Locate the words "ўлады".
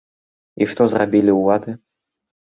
1.39-1.71